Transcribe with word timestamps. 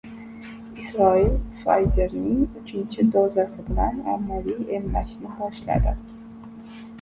Isroil 0.83 1.27
Pfizer`ning 1.59 2.39
uchinchi 2.61 3.05
dozasi 3.17 3.67
bilan 3.69 4.01
ommaviy 4.15 4.65
emlashni 4.79 5.37
boshladi 5.43 5.95